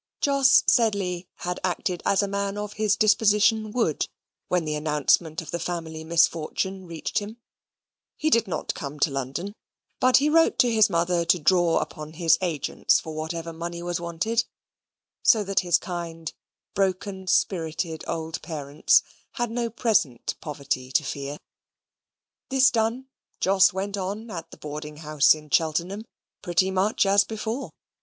Jos 0.19 0.63
Sedley 0.65 1.27
had 1.35 1.59
acted 1.63 2.01
as 2.07 2.23
a 2.23 2.27
man 2.27 2.57
of 2.57 2.73
his 2.73 2.95
disposition 2.97 3.71
would, 3.71 4.07
when 4.47 4.65
the 4.65 4.73
announcement 4.73 5.43
of 5.43 5.51
the 5.51 5.59
family 5.59 6.03
misfortune 6.03 6.87
reached 6.87 7.19
him. 7.19 7.37
He 8.17 8.31
did 8.31 8.47
not 8.47 8.73
come 8.73 8.99
to 9.01 9.11
London, 9.11 9.53
but 9.99 10.17
he 10.17 10.27
wrote 10.27 10.57
to 10.57 10.71
his 10.71 10.89
mother 10.89 11.23
to 11.25 11.37
draw 11.37 11.77
upon 11.81 12.13
his 12.13 12.39
agents 12.41 12.99
for 12.99 13.13
whatever 13.13 13.53
money 13.53 13.83
was 13.83 13.99
wanted, 13.99 14.43
so 15.21 15.43
that 15.43 15.59
his 15.59 15.77
kind 15.77 16.33
broken 16.73 17.27
spirited 17.27 18.03
old 18.07 18.41
parents 18.41 19.03
had 19.33 19.51
no 19.51 19.69
present 19.69 20.33
poverty 20.41 20.91
to 20.93 21.03
fear. 21.03 21.37
This 22.49 22.71
done, 22.71 23.05
Jos 23.39 23.71
went 23.71 23.97
on 23.97 24.31
at 24.31 24.49
the 24.49 24.57
boarding 24.57 24.97
house 24.97 25.35
at 25.35 25.53
Cheltenham 25.53 26.05
pretty 26.41 26.71
much 26.71 27.05
as 27.05 27.23
before. 27.23 27.69